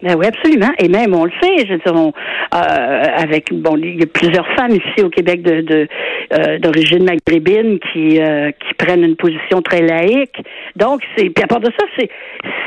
Ben 0.00 0.14
oui, 0.16 0.26
absolument. 0.26 0.70
Et 0.78 0.88
même, 0.88 1.12
on 1.12 1.24
le 1.24 1.32
sait, 1.42 1.66
je 1.66 1.72
veux 1.72 1.78
dire, 1.78 1.92
on, 1.92 2.12
euh, 2.54 3.04
avec, 3.16 3.52
bon, 3.52 3.76
il 3.76 3.98
y 3.98 4.02
a 4.04 4.06
plusieurs 4.06 4.46
femmes 4.54 4.70
ici 4.70 5.02
au 5.02 5.10
Québec 5.10 5.42
de, 5.42 5.60
de 5.60 5.88
euh, 6.32 6.58
d'origine 6.60 7.04
maghrébine 7.04 7.80
qui, 7.80 8.20
euh, 8.20 8.52
qui 8.52 8.74
prennent 8.74 9.02
une 9.02 9.16
position 9.16 9.60
très 9.60 9.82
laïque. 9.82 10.36
Donc, 10.76 11.02
c'est, 11.16 11.30
puis 11.30 11.42
à 11.42 11.48
part 11.48 11.58
de 11.58 11.70
ça, 11.76 11.84
c'est, 11.98 12.08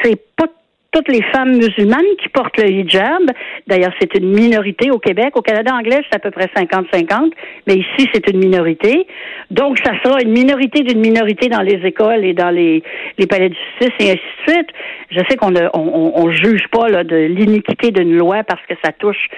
c'est 0.04 0.20
pas 0.36 0.48
toutes 0.92 1.08
les 1.08 1.22
femmes 1.34 1.56
musulmanes 1.56 2.16
qui 2.22 2.28
portent 2.30 2.58
le 2.58 2.70
hijab. 2.70 3.24
D'ailleurs, 3.68 3.94
c'est 4.00 4.14
une 4.16 4.30
minorité 4.30 4.92
au 4.92 5.00
Québec. 5.00 5.36
Au 5.36 5.42
Canada 5.42 5.74
anglais, 5.74 6.02
c'est 6.10 6.16
à 6.16 6.20
peu 6.20 6.32
près 6.32 6.50
50-50, 6.56 7.32
mais 7.68 7.76
ici, 7.76 8.10
c'est 8.14 8.30
une 8.30 8.40
minorité. 8.40 9.08
Donc, 9.50 9.80
ça 9.84 9.94
sera 10.04 10.22
une 10.22 10.32
minorité 10.32 10.84
d'une 10.84 11.00
minorité 11.00 11.48
dans 11.48 11.62
les 11.62 11.80
écoles 11.86 12.26
et 12.26 12.34
dans 12.34 12.50
les, 12.50 12.84
les 13.18 13.28
palais 13.28 13.50
de 13.50 13.56
justice 13.56 13.96
et 14.00 14.12
ainsi 14.12 14.22
de 14.48 14.52
suite. 14.52 14.70
Je 15.12 15.20
sais 15.30 15.38
qu'on 15.38 15.52
ne 15.52 15.68
on, 15.74 16.14
on, 16.16 16.32
juge 16.32 16.68
pas 16.72 16.90
là, 16.90 17.04
de 17.04 17.16
l'iniquité 17.16 17.92
d'une 17.92 18.18
loi 18.18 18.44
parce 18.44 18.62
que 18.68 18.76
ça 18.84 18.92
touche 18.92 19.30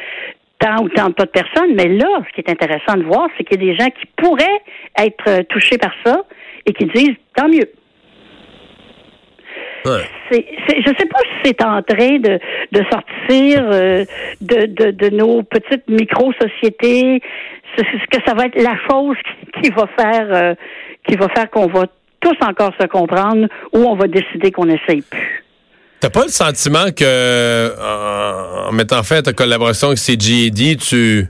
tant 0.59 0.83
ou 0.83 0.89
tant 0.89 1.09
de 1.09 1.25
personnes, 1.25 1.75
mais 1.75 1.88
là, 1.88 2.07
ce 2.27 2.33
qui 2.33 2.41
est 2.41 2.50
intéressant 2.50 2.97
de 2.97 3.03
voir, 3.03 3.27
c'est 3.38 3.44
qu'il 3.44 3.61
y 3.61 3.69
a 3.69 3.73
des 3.73 3.77
gens 3.77 3.89
qui 3.89 4.05
pourraient 4.15 4.61
être 4.97 5.44
touchés 5.50 5.77
par 5.77 5.91
ça 6.05 6.23
et 6.65 6.73
qui 6.73 6.85
disent 6.85 7.15
tant 7.35 7.47
mieux. 7.47 7.69
C'est, 10.33 10.81
je 10.81 10.89
sais 10.97 11.06
pas 11.06 11.19
si 11.19 11.45
c'est 11.45 11.63
en 11.63 11.81
train 11.81 12.18
de, 12.19 12.39
sortir 12.91 13.63
euh, 13.71 14.06
de, 14.41 15.09
nos 15.09 15.44
petites 15.44 15.88
micro-sociétés. 15.88 17.21
Ce, 17.77 17.81
que 17.81 18.24
ça 18.25 18.35
va 18.35 18.45
être 18.45 18.62
la 18.62 18.75
chose 18.88 19.18
qui, 19.62 19.69
va 19.71 19.88
faire 19.97 20.27
euh, 20.30 20.53
qui 21.07 21.15
va 21.15 21.27
faire 21.30 21.50
qu'on 21.50 21.68
va 21.68 21.85
tous 22.19 22.38
encore 22.41 22.71
se 22.80 22.85
comprendre 22.85 23.47
ou 23.74 23.80
on 23.80 23.95
va 23.95 24.07
décider 24.07 24.51
qu'on 24.51 24.65
n'essaye 24.65 25.01
plus. 25.01 25.43
T'as 26.00 26.10
pas 26.10 26.24
le 26.24 26.29
sentiment 26.29 26.91
que 26.96 27.72
en, 28.67 28.72
mettant 28.74 29.01
fin 29.03 29.17
à 29.17 29.22
ta 29.22 29.34
collaboration 29.34 29.88
avec 29.88 30.00
CGD, 30.00 30.75
tu 30.75 31.27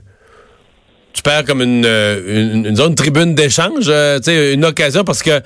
tu 1.14 1.22
perds 1.22 1.44
comme 1.44 1.62
une, 1.62 1.86
une, 1.86 2.66
une 2.66 2.76
zone 2.76 2.94
tribune 2.96 3.34
d'échange, 3.34 3.86
euh, 3.88 4.18
une 4.52 4.64
occasion 4.64 5.04
parce 5.04 5.22
que 5.22 5.40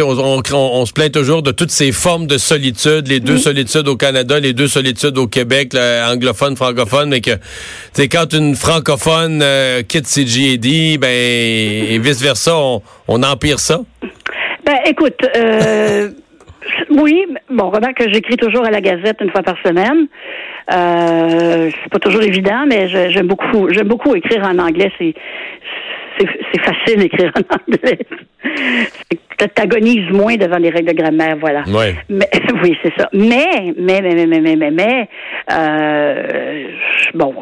on, 0.00 0.18
on, 0.18 0.42
on, 0.52 0.86
se 0.86 0.92
plaint 0.92 1.10
toujours 1.10 1.42
de 1.42 1.52
toutes 1.52 1.70
ces 1.70 1.90
formes 1.90 2.26
de 2.26 2.36
solitude, 2.36 3.08
les 3.08 3.18
deux 3.18 3.38
solitudes 3.38 3.88
au 3.88 3.96
Canada, 3.96 4.38
les 4.38 4.52
deux 4.52 4.68
solitudes 4.68 5.16
au 5.16 5.26
Québec, 5.26 5.72
là, 5.72 6.12
anglophone, 6.12 6.54
francophone, 6.54 7.08
mais 7.08 7.22
que 7.22 7.30
quand 7.96 8.32
une 8.34 8.54
francophone 8.54 9.40
euh, 9.42 9.82
quitte 9.82 10.06
CGAD, 10.06 11.00
ben 11.00 11.08
et 11.10 11.98
vice 11.98 12.20
versa, 12.20 12.54
on, 12.54 12.82
on 13.08 13.22
empire 13.22 13.58
ça. 13.58 13.80
Ben 14.64 14.76
écoute. 14.86 15.18
Euh... 15.34 16.10
Oui, 16.90 17.24
bon, 17.50 17.70
remarque 17.70 17.98
que 17.98 18.12
j'écris 18.12 18.36
toujours 18.36 18.64
à 18.64 18.70
la 18.70 18.80
Gazette 18.80 19.18
une 19.20 19.30
fois 19.30 19.42
par 19.42 19.56
semaine. 19.64 20.08
Euh, 20.72 21.70
c'est 21.70 21.90
pas 21.90 21.98
toujours 21.98 22.22
évident, 22.22 22.64
mais 22.66 22.88
j'aime 22.88 23.28
beaucoup, 23.28 23.68
j'aime 23.70 23.88
beaucoup 23.88 24.14
écrire 24.14 24.42
en 24.44 24.58
anglais. 24.58 24.90
C'est 24.98 25.14
c'est 26.18 26.60
facile 26.60 27.00
d'écrire 27.00 27.32
en 27.36 27.56
anglais. 27.56 27.98
T'agonises 29.54 30.10
moins 30.10 30.36
devant 30.36 30.56
les 30.56 30.70
règles 30.70 30.94
de 30.94 31.02
grammaire, 31.02 31.36
voilà. 31.38 31.62
Ouais. 31.68 31.94
Mais, 32.08 32.28
oui, 32.62 32.76
c'est 32.82 32.92
ça. 32.96 33.08
Mais, 33.12 33.74
mais, 33.76 34.00
mais, 34.00 34.26
mais, 34.26 34.40
mais, 34.40 34.56
mais, 34.56 34.70
mais, 34.70 35.08
euh, 35.52 36.68
bon, 37.14 37.34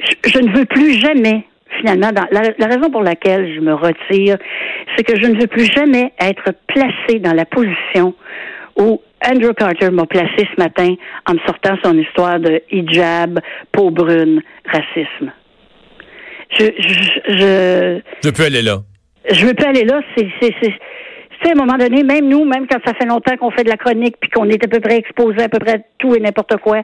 je, 0.00 0.30
je, 0.30 0.38
ne 0.40 0.56
veux 0.56 0.64
plus 0.64 0.94
jamais, 0.94 1.44
finalement, 1.78 2.10
dans, 2.10 2.26
la, 2.32 2.42
la 2.58 2.66
raison 2.66 2.90
pour 2.90 3.02
laquelle 3.02 3.54
je 3.54 3.60
me 3.60 3.74
retire, 3.74 4.38
c'est 4.96 5.04
que 5.04 5.20
je 5.20 5.28
ne 5.28 5.40
veux 5.40 5.46
plus 5.46 5.70
jamais 5.72 6.12
être 6.20 6.52
placé 6.66 7.20
dans 7.20 7.32
la 7.32 7.44
position 7.44 8.14
où 8.76 9.00
Andrew 9.26 9.52
Carter 9.54 9.90
m'a 9.90 10.06
placé 10.06 10.48
ce 10.54 10.62
matin 10.62 10.94
en 11.26 11.34
me 11.34 11.38
sortant 11.46 11.76
son 11.82 11.98
histoire 11.98 12.38
de 12.40 12.62
hijab, 12.70 13.40
peau 13.72 13.90
brune, 13.90 14.42
racisme. 14.64 15.32
Je, 16.58 16.66
je, 16.78 17.34
je, 17.34 18.00
je 18.22 18.30
peux 18.30 18.44
aller 18.44 18.62
là. 18.62 18.78
Je 19.30 19.46
veux 19.46 19.54
pas 19.54 19.68
aller 19.68 19.84
là. 19.84 20.00
C'est, 20.16 20.28
c'est, 20.40 20.54
c'est, 20.62 21.48
à 21.48 21.52
un 21.52 21.54
moment 21.54 21.78
donné, 21.78 22.02
même 22.04 22.28
nous, 22.28 22.44
même 22.44 22.66
quand 22.66 22.78
ça 22.84 22.94
fait 22.94 23.06
longtemps 23.06 23.36
qu'on 23.36 23.50
fait 23.50 23.64
de 23.64 23.70
la 23.70 23.76
chronique 23.76 24.16
puis 24.20 24.30
qu'on 24.30 24.48
est 24.48 24.62
à 24.62 24.68
peu 24.68 24.80
près 24.80 24.96
exposé 24.96 25.42
à 25.42 25.48
peu 25.48 25.58
près 25.58 25.84
tout 25.98 26.14
et 26.14 26.20
n'importe 26.20 26.56
quoi, 26.58 26.82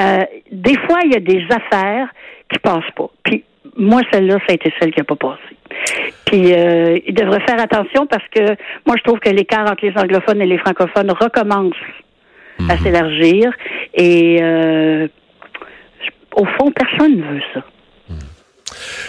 euh, 0.00 0.18
des 0.50 0.76
fois, 0.86 1.00
il 1.04 1.12
y 1.12 1.16
a 1.16 1.20
des 1.20 1.44
affaires 1.50 2.08
qui 2.50 2.58
passent 2.60 2.90
pas. 2.96 3.10
Puis 3.24 3.44
moi, 3.76 4.00
celle-là, 4.12 4.34
ça 4.46 4.46
a 4.50 4.54
été 4.54 4.72
celle 4.78 4.92
qui 4.92 5.00
n'a 5.00 5.04
pas 5.04 5.16
passé. 5.16 5.40
Puis, 6.26 6.52
euh, 6.52 6.98
il 7.06 7.14
devrait 7.14 7.40
faire 7.46 7.60
attention 7.60 8.06
parce 8.06 8.26
que 8.28 8.42
moi, 8.86 8.96
je 8.98 9.02
trouve 9.02 9.18
que 9.18 9.30
l'écart 9.30 9.70
entre 9.70 9.84
les 9.86 9.96
anglophones 9.96 10.40
et 10.42 10.46
les 10.46 10.58
francophones 10.58 11.10
recommence 11.10 11.74
à 12.68 12.74
Mhm. 12.74 12.78
s'élargir. 12.82 13.52
Et 13.94 14.38
euh, 14.42 15.08
au 16.36 16.44
fond, 16.44 16.70
personne 16.70 17.16
ne 17.16 17.22
veut 17.34 17.42
ça. 17.54 17.62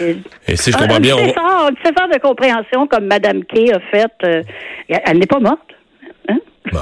Et- 0.00 0.16
Et 0.48 0.56
si 0.56 0.72
je 0.72 0.76
un, 0.76 0.80
comprends 0.80 1.00
bien, 1.00 1.14
on- 1.14 1.18
petit 1.18 1.30
effort, 1.30 1.66
un 1.68 1.72
petit 1.72 1.88
effort 1.92 2.08
de 2.08 2.18
compréhension 2.18 2.86
comme 2.86 3.04
Mme 3.06 3.44
Kay 3.44 3.72
a 3.72 3.80
fait. 3.90 4.10
euh, 4.24 4.42
elle 4.88 5.18
n'est 5.18 5.26
pas 5.26 5.40
morte. 5.40 5.73
Bon. 6.72 6.80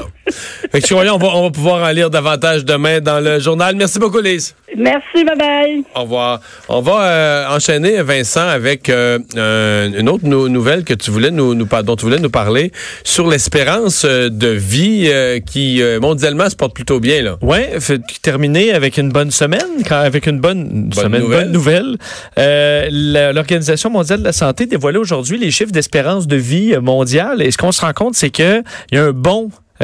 Fait 0.70 0.80
que, 0.80 0.94
on 0.94 1.18
va, 1.18 1.26
on 1.34 1.42
va 1.42 1.50
pouvoir 1.50 1.82
en 1.88 1.90
lire 1.92 2.08
davantage 2.08 2.64
demain 2.64 3.00
dans 3.00 3.18
le 3.18 3.40
journal. 3.40 3.74
Merci 3.74 3.98
beaucoup, 3.98 4.20
Lise. 4.20 4.54
Merci, 4.76 5.24
bye 5.24 5.36
bye. 5.36 5.84
Au 5.94 6.02
revoir. 6.02 6.40
On 6.68 6.80
va 6.80 7.02
euh, 7.02 7.48
enchaîner, 7.56 8.00
Vincent, 8.02 8.46
avec 8.46 8.88
euh, 8.88 9.18
un- 9.36 9.92
une 9.98 10.08
autre 10.08 10.24
nou- 10.24 10.48
nouvelle 10.48 10.84
que 10.84 10.94
tu 10.94 11.10
voulais 11.10 11.30
nous, 11.32 11.54
nous 11.54 11.66
dont 11.84 11.96
tu 11.96 12.04
voulais 12.06 12.20
nous 12.20 12.30
parler 12.30 12.70
sur 13.04 13.28
l'espérance 13.28 14.04
euh, 14.04 14.30
de 14.30 14.46
vie 14.48 15.08
euh, 15.08 15.40
qui 15.40 15.82
euh, 15.82 15.98
mondialement 16.00 16.48
se 16.48 16.56
porte 16.56 16.74
plutôt 16.74 17.00
bien 17.00 17.20
là. 17.22 17.36
Ouais, 17.42 17.78
fait 17.80 18.00
terminer 18.22 18.72
avec 18.72 18.96
une 18.98 19.10
bonne 19.10 19.30
semaine, 19.32 19.82
quand- 19.86 19.96
avec 20.00 20.26
une 20.26 20.38
bonne, 20.40 20.86
une 20.86 20.92
semaine, 20.92 21.22
nouvelle. 21.22 21.42
bonne 21.44 21.52
nouvelle. 21.52 21.96
Euh, 22.38 22.88
la- 22.90 23.32
L'Organisation 23.32 23.90
mondiale 23.90 24.20
de 24.20 24.24
la 24.24 24.32
santé 24.32 24.66
dévoilait 24.66 24.98
aujourd'hui 24.98 25.38
les 25.38 25.50
chiffres 25.50 25.72
d'espérance 25.72 26.26
de 26.28 26.36
vie 26.36 26.76
mondiale. 26.80 27.42
Et 27.42 27.50
ce 27.50 27.58
qu'on 27.58 27.72
se 27.72 27.80
rend 27.80 27.92
compte, 27.92 28.14
c'est 28.14 28.30
que 28.30 28.62
il 28.90 28.96
y 28.96 28.98
a 28.98 29.04
un 29.04 29.08
euh, 29.08 29.12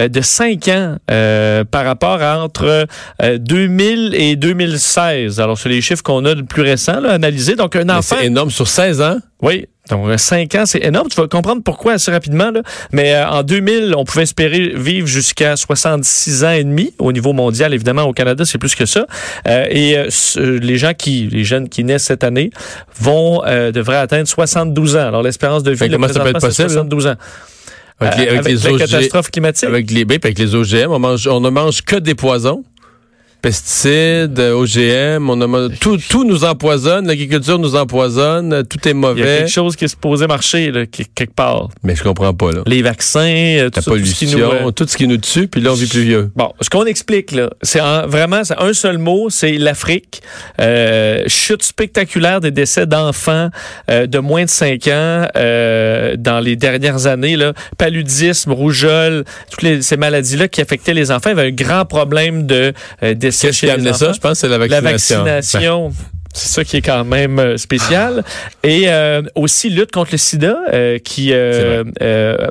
de 0.07 0.21
5 0.21 0.69
ans 0.69 0.97
euh, 1.11 1.65
par 1.65 1.85
rapport 1.85 2.23
à 2.23 2.39
entre 2.45 2.87
euh, 3.23 3.39
2000 3.39 4.15
et 4.15 4.37
2016. 4.37 5.41
Alors, 5.41 5.59
c'est 5.59 5.69
les 5.69 5.81
chiffres 5.81 6.03
qu'on 6.05 6.25
a 6.25 6.35
le 6.35 6.45
plus 6.45 6.63
récents 6.63 7.01
là, 7.01 7.13
analysés. 7.15 7.57
Donc, 7.57 7.75
un 7.75 7.89
enfant... 7.89 8.17
C'est 8.21 8.27
énorme 8.27 8.51
sur 8.51 8.69
16 8.69 9.01
ans. 9.01 9.19
Oui. 9.43 9.67
Donc, 9.91 10.07
5 10.19 10.55
ans, 10.57 10.65
c'est 10.67 10.85
énorme. 10.85 11.09
Tu 11.09 11.19
vas 11.19 11.27
comprendre 11.29 11.63
pourquoi 11.65 11.95
assez 11.95 12.11
rapidement. 12.11 12.51
Là. 12.51 12.61
Mais 12.93 13.15
euh, 13.15 13.27
en 13.27 13.43
2000, 13.43 13.95
on 13.97 14.05
pouvait 14.05 14.25
espérer 14.25 14.73
vivre 14.75 15.07
jusqu'à 15.07 15.57
66 15.57 16.45
ans 16.45 16.51
et 16.51 16.63
demi 16.65 16.93
au 16.99 17.11
niveau 17.13 17.33
mondial. 17.33 17.73
Évidemment, 17.73 18.03
au 18.03 18.13
Canada, 18.13 18.45
c'est 18.45 18.59
plus 18.59 18.75
que 18.75 18.85
ça. 18.85 19.07
Euh, 19.47 19.65
et 19.71 19.97
euh, 19.97 20.07
ce- 20.11 20.41
les 20.41 20.77
gens 20.77 20.93
qui, 20.93 21.27
les 21.33 21.45
jeunes 21.45 21.69
qui 21.71 21.85
naissent 21.85 22.05
cette 22.05 22.23
année, 22.25 22.51
vont 23.01 23.43
euh, 23.47 23.73
devraient 23.73 23.97
atteindre 23.97 24.29
72 24.29 24.97
ans. 24.97 25.09
Alors, 25.09 25.23
l'espérance 25.23 25.63
de 25.63 25.71
vie, 25.73 25.89
là, 25.89 25.97
comment 25.97 26.09
ça 26.09 26.21
peut 26.21 26.29
être 26.31 26.41
possible, 26.41 26.69
72 26.69 27.07
ans. 27.07 27.15
Avec 28.01 28.17
les, 28.19 28.27
Euh, 28.27 28.31
avec 28.39 28.47
les 28.47 28.55
la 28.57 28.73
OG 28.73 28.79
catastrophe 28.79 29.31
climatique. 29.31 29.69
avec 29.69 29.91
les, 29.91 30.05
ben, 30.05 30.19
avec 30.23 30.39
les 30.39 30.55
OGM, 30.55 30.91
on 30.91 30.99
mange, 30.99 31.27
on 31.27 31.41
ne 31.41 31.51
mange 31.51 31.83
que 31.83 31.97
des 31.97 32.15
poisons. 32.15 32.65
Pesticides, 33.43 34.39
OGM, 34.41 35.31
on 35.31 35.41
a, 35.41 35.69
tout, 35.81 35.97
tout 36.09 36.25
nous 36.25 36.45
empoisonne, 36.45 37.07
l'agriculture 37.07 37.59
nous 37.59 37.77
empoisonne, 37.77 38.65
tout 38.69 38.79
est 38.87 38.87
Il 38.87 38.89
y 38.89 38.91
a 38.91 38.95
mauvais. 38.95 39.23
quelque 39.39 39.51
chose 39.51 39.77
qui 39.77 39.85
est 39.85 39.89
supposé 39.89 40.27
marcher 40.27 40.71
là, 40.71 40.87
quelque 40.87 41.33
part. 41.35 41.69
Mais 41.83 41.95
je 41.95 42.03
comprends 42.03 42.35
pas, 42.35 42.51
là. 42.53 42.63
Les 42.67 42.83
vaccins, 42.83 43.21
euh, 43.21 43.71
tout 43.71 43.77
La 43.77 43.83
ça, 43.83 43.91
tout 43.93 44.05
ce 44.05 44.15
qui 44.15 44.27
nous, 44.27 44.39
pollution, 44.39 44.67
euh, 44.69 44.71
tout 44.73 44.87
ce 44.89 44.97
qui 44.97 45.07
nous 45.09 45.17
tue, 45.19 45.49
puis 45.49 45.61
là, 45.61 45.71
on 45.73 45.75
vit 45.75 45.87
plus 45.87 46.03
vieux. 46.03 46.31
Bon, 46.37 46.53
ce 46.61 46.69
qu'on 46.71 46.85
explique 46.85 47.33
là, 47.33 47.51
c'est 47.63 47.81
en- 47.81 48.07
vraiment 48.07 48.43
c'est 48.45 48.59
un 48.59 48.73
seul 48.73 48.99
mot, 48.99 49.29
c'est 49.31 49.53
l'Afrique. 49.53 50.21
Euh, 50.61 51.23
chute 51.27 51.63
spectaculaire 51.63 52.41
des 52.41 52.51
décès 52.51 52.87
d'enfants 52.87 53.51
euh, 53.91 54.07
de 54.07 54.19
moins 54.19 54.45
de 54.45 54.51
5 54.51 54.87
ans 54.89 55.27
euh, 55.37 56.17
dans 56.19 56.41
les 56.41 56.57
dernières 56.57 57.07
années. 57.07 57.37
Là. 57.37 57.53
Paludisme, 57.79 58.53
rougeole, 58.53 59.25
toutes 59.51 59.63
les, 59.63 59.83
ces 59.83 59.97
maladies-là 59.97 60.49
qui 60.49 60.61
affectaient 60.61 60.95
les 60.95 61.11
enfants. 61.11 61.31
Il 61.31 61.37
y 61.37 61.41
avait 61.41 61.49
un 61.51 61.55
grand 61.55 61.85
problème 61.85 62.47
de 62.47 62.73
euh, 63.03 63.15
décès 63.31 63.47
Qu'est-ce 63.49 63.61
qui 63.61 63.71
a 63.71 63.75
amené 63.75 63.91
enfants? 63.91 63.99
ça? 63.99 64.13
Je 64.13 64.19
pense 64.21 64.33
que 64.33 64.39
c'est 64.39 64.49
la 64.49 64.59
La 64.59 64.81
vaccination. 64.81 65.25
Ben, 65.25 65.35
vaccination. 65.37 65.93
C'est 66.35 66.49
ça 66.49 66.63
qui 66.65 66.77
est 66.77 66.83
quand 66.83 67.05
même 67.05 67.39
euh, 67.39 67.57
spécial. 67.57 68.23
Et 68.63 68.85
euh, 68.89 69.23
aussi 69.35 69.71
lutte 69.71 69.91
contre 69.93 70.11
le 70.13 70.19
sida, 70.19 70.57
euh, 70.73 70.99
qui 70.99 71.31
euh, 71.33 71.85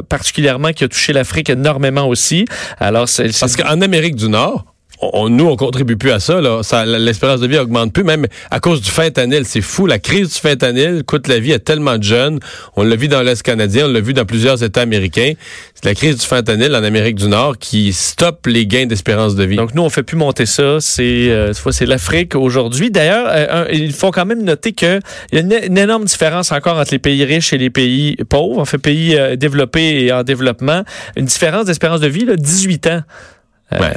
particulièrement 0.10 0.74
qui 0.74 0.84
a 0.84 0.88
touché 0.88 1.14
l'Afrique 1.14 1.50
énormément 1.50 2.08
aussi. 2.08 2.46
Alors 2.80 3.08
c'est- 3.08 3.40
Parce 3.40 3.56
qu'en 3.56 3.80
Amérique 3.82 4.16
du 4.16 4.30
Nord, 4.30 4.66
on- 5.02 5.30
nous, 5.30 5.46
on 5.46 5.56
contribue 5.56 5.98
plus 5.98 6.12
à 6.12 6.20
ça. 6.20 6.40
Ça, 6.64 6.86
L'espérance 6.86 7.40
de 7.40 7.48
vie 7.48 7.58
augmente 7.58 7.94
plus, 7.94 8.04
même 8.04 8.26
à 8.52 8.60
cause 8.60 8.82
du 8.82 8.90
fentanyl. 8.92 9.44
C'est 9.46 9.62
fou. 9.62 9.86
La 9.86 10.00
crise 10.00 10.30
du 10.34 10.40
fentanyl 10.40 11.04
coûte 11.06 11.28
la 11.28 11.40
vie 11.40 11.54
à 11.54 11.60
tellement 11.60 11.98
de 11.98 12.04
jeunes. 12.04 12.40
On 12.76 12.84
l'a 12.84 12.96
vu 12.96 13.08
dans 13.08 13.22
l'Est 13.22 13.42
canadien, 13.44 13.86
on 13.88 13.92
l'a 13.92 14.00
vu 14.02 14.14
dans 14.14 14.26
plusieurs 14.26 14.64
États 14.64 14.82
américains. 14.82 15.34
C'est 15.76 15.86
la 15.86 15.94
crise 15.96 16.18
du 16.18 16.26
fentanyl 16.26 16.76
en 16.76 16.84
Amérique 16.84 17.16
du 17.16 17.28
Nord 17.28 17.58
qui 17.60 17.94
stoppe 17.94 18.48
les 18.48 18.66
gains 18.66 18.86
d'espérance 18.88 19.36
de 19.36 19.44
vie. 19.44 19.56
Donc 19.58 19.76
nous, 19.76 19.84
on 19.84 19.90
fait 19.90 20.04
plus 20.04 20.18
monter 20.18 20.46
ça. 20.46 20.78
C'est 20.80 21.30
euh, 21.30 21.54
c'est 21.54 21.86
l'Afrique 21.86 22.36
aujourd'hui. 22.36 22.90
D'ailleurs, 22.92 23.28
euh, 23.30 23.66
il 23.72 23.94
faut 23.94 24.12
quand 24.12 24.26
même 24.26 24.44
noter 24.44 24.74
que 24.74 25.00
il 25.32 25.36
y 25.38 25.42
a 25.42 25.42
une, 25.42 25.54
une 25.72 25.78
énorme 25.78 26.06
différence 26.06 26.52
encore 26.52 26.78
entre 26.78 26.92
les 26.92 27.00
pays 27.00 27.24
riches 27.26 27.54
et 27.54 27.58
les 27.58 27.70
pays 27.70 28.16
pauvres. 28.30 28.60
En 28.60 28.66
fait, 28.66 28.78
pays 28.78 29.16
euh, 29.16 29.36
développés 29.36 30.06
et 30.06 30.12
en 30.12 30.24
développement, 30.24 30.84
une 31.16 31.26
différence 31.26 31.66
d'espérance 31.66 32.00
de 32.00 32.08
vie, 32.08 32.26
là, 32.26 32.36
18 32.36 32.88
ans. 32.88 33.02
Euh, 33.74 33.80
Ouais. 33.80 33.94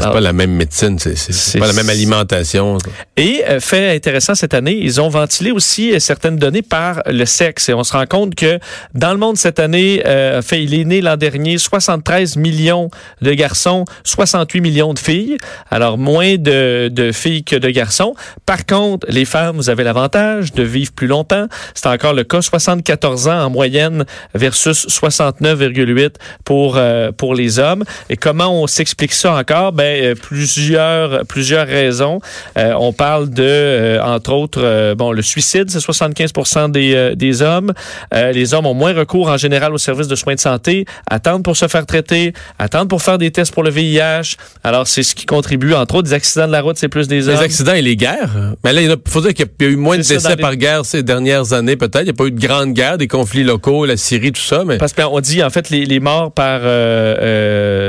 c'est 0.00 0.10
pas 0.10 0.20
la 0.20 0.32
même 0.32 0.52
médecine, 0.52 0.98
c'est- 0.98 1.58
pas 1.58 1.66
la 1.66 1.74
même 1.74 1.90
alimentation. 1.90 2.78
Et 3.18 3.42
euh, 3.46 3.60
fait 3.60 3.94
intéressant 3.94 4.34
cette 4.34 4.54
année, 4.54 4.78
ils 4.80 5.02
ont 5.02 5.10
ventilé 5.10 5.50
aussi 5.50 5.92
euh, 5.92 5.98
certaines 5.98 6.36
données 6.36 6.62
par 6.62 7.02
le 7.04 7.26
sexe. 7.26 7.68
Et 7.68 7.74
on 7.74 7.84
se 7.84 7.92
rend 7.92 8.06
compte 8.06 8.34
que 8.34 8.58
dans 8.94 9.12
le 9.12 9.18
monde 9.18 9.36
cette 9.36 9.58
année, 9.58 10.02
euh, 10.06 10.40
fait, 10.40 10.64
il 10.64 10.72
est 10.72 10.84
né 10.84 11.02
l'an 11.02 11.18
dernier 11.18 11.58
73 11.58 12.36
millions 12.36 12.88
de 13.20 13.32
garçons, 13.34 13.84
68 14.04 14.60
millions 14.62 14.94
de 14.94 14.98
filles. 14.98 15.36
Alors 15.70 15.98
moins 15.98 16.36
de, 16.36 16.88
de 16.90 17.12
filles 17.12 17.44
que 17.44 17.56
de 17.56 17.68
garçons. 17.68 18.14
Par 18.46 18.64
contre, 18.64 19.06
les 19.10 19.26
femmes, 19.26 19.56
vous 19.56 19.68
avez 19.68 19.84
l'avantage 19.84 20.52
de 20.54 20.62
vivre 20.62 20.92
plus 20.92 21.06
longtemps. 21.06 21.48
C'est 21.74 21.88
encore 21.88 22.14
le 22.14 22.24
cas, 22.24 22.40
74 22.40 23.28
ans 23.28 23.44
en 23.44 23.50
moyenne 23.50 24.06
versus 24.34 24.86
69,8 24.88 26.14
pour 26.44 26.76
euh, 26.78 27.12
pour 27.12 27.34
les 27.34 27.58
hommes. 27.58 27.84
Et 28.08 28.16
comment 28.16 28.62
on 28.62 28.66
s'explique 28.66 29.01
ça 29.10 29.34
encore 29.34 29.72
Ben 29.72 30.04
euh, 30.04 30.14
plusieurs 30.14 31.26
plusieurs 31.26 31.66
raisons. 31.66 32.20
Euh, 32.56 32.72
on 32.78 32.92
parle 32.92 33.28
de 33.30 33.42
euh, 33.42 34.00
entre 34.02 34.32
autres 34.32 34.60
euh, 34.62 34.94
bon 34.94 35.10
le 35.12 35.22
suicide, 35.22 35.68
c'est 35.70 35.78
75% 35.78 36.70
des 36.70 37.14
des 37.16 37.42
hommes. 37.42 37.72
Les 38.12 38.54
hommes 38.54 38.66
ont 38.66 38.74
moins 38.74 38.92
recours 38.92 39.28
en 39.28 39.36
général 39.36 39.72
aux 39.72 39.78
services 39.78 40.08
de 40.08 40.14
soins 40.14 40.34
de 40.34 40.40
santé, 40.40 40.84
attendent 41.10 41.42
pour 41.42 41.56
se 41.56 41.66
faire 41.68 41.86
traiter, 41.86 42.32
attendent 42.58 42.88
pour 42.88 43.02
faire 43.02 43.18
des 43.18 43.30
tests 43.30 43.52
pour 43.52 43.62
le 43.64 43.70
VIH. 43.70 44.36
Alors 44.62 44.86
c'est 44.86 45.02
ce 45.02 45.14
qui 45.14 45.26
contribue 45.26 45.74
entre 45.74 45.96
autres 45.96 46.08
des 46.08 46.14
accidents 46.14 46.46
de 46.46 46.52
la 46.52 46.60
route, 46.60 46.76
c'est 46.78 46.88
plus 46.88 47.08
des 47.08 47.28
hommes. 47.28 47.36
Les 47.36 47.42
accidents 47.42 47.74
et 47.74 47.82
les 47.82 47.96
guerres. 47.96 48.30
Mais 48.64 48.72
là, 48.72 48.82
il 48.82 48.94
faut 49.08 49.20
dire 49.20 49.34
qu'il 49.34 49.46
y 49.60 49.64
a 49.64 49.68
eu 49.68 49.76
moins 49.76 49.96
de 49.96 50.02
ça, 50.02 50.14
décès 50.14 50.28
les- 50.36 50.36
par 50.36 50.56
guerre 50.56 50.84
ces 50.84 51.02
dernières 51.02 51.52
années, 51.52 51.76
peut-être. 51.76 52.02
Il 52.02 52.04
n'y 52.04 52.10
a 52.10 52.14
pas 52.14 52.24
eu 52.26 52.30
de 52.32 52.40
grandes 52.40 52.72
guerres, 52.72 52.98
des 52.98 53.08
conflits 53.08 53.44
locaux, 53.44 53.86
la 53.86 53.96
Syrie, 53.96 54.32
tout 54.32 54.40
ça, 54.40 54.64
mais. 54.66 54.78
Parce 54.78 54.92
qu'on 54.92 55.20
dit, 55.20 55.42
en 55.42 55.50
fait, 55.50 55.70
les, 55.70 55.84
les 55.84 56.00
morts 56.00 56.32
par 56.32 56.60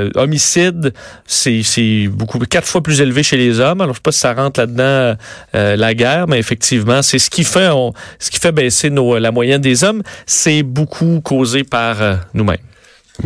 euh, 0.03 0.10
homicide, 0.15 0.93
c'est 1.25 2.07
beaucoup, 2.10 2.39
quatre 2.39 2.67
fois 2.67 2.81
plus 2.81 3.01
élevé 3.01 3.24
chez 3.24 3.38
les 3.38 3.60
hommes. 3.60 3.81
Alors, 3.81 3.93
je 3.93 4.00
sais 4.00 4.03
pas 4.03 4.12
si 4.12 4.19
ça 4.19 4.33
rentre 4.33 4.60
là-dedans, 4.60 5.15
euh, 5.55 5.75
la 5.75 5.93
guerre, 5.93 6.27
mais 6.27 6.39
effectivement, 6.39 7.01
c'est 7.01 7.19
ce 7.19 7.29
qui 7.29 7.43
fait, 7.43 7.69
on, 7.69 7.93
ce 8.19 8.31
qui 8.31 8.39
fait 8.39 8.51
baisser 8.51 8.89
nos, 8.89 9.17
la 9.17 9.31
moyenne 9.31 9.62
des 9.62 9.83
hommes. 9.83 10.03
C'est 10.25 10.63
beaucoup 10.63 11.22
causé 11.22 11.63
par 11.63 12.01
euh, 12.01 12.15
nous-mêmes. 12.33 12.57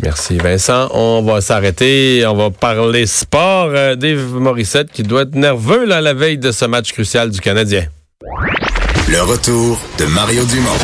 Merci 0.03 0.38
Vincent. 0.38 0.89
On 0.93 1.22
va 1.22 1.41
s'arrêter. 1.41 2.25
On 2.27 2.36
va 2.36 2.50
parler 2.50 3.05
sport. 3.05 3.69
Euh, 3.74 3.96
Dave 3.96 4.34
Morissette 4.34 4.91
qui 4.91 5.03
doit 5.03 5.24
être 5.24 5.36
nerveux 5.36 5.86
là, 5.86 5.98
à 5.98 6.01
la 6.01 6.13
veille 6.13 6.38
de 6.38 6.51
ce 6.51 6.65
match 6.65 6.91
crucial 6.91 7.29
du 7.29 7.39
Canadien. 7.39 7.86
Le 9.10 9.22
retour 9.22 9.79
de 9.98 10.05
Mario 10.05 10.43
Dumont. 10.46 10.77